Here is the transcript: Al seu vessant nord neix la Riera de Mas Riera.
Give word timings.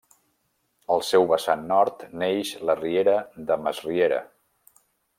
Al 0.95 1.03
seu 1.09 1.27
vessant 1.33 1.61
nord 1.73 2.07
neix 2.23 2.57
la 2.71 2.77
Riera 2.83 3.17
de 3.51 3.63
Mas 3.67 3.87
Riera. 3.89 4.23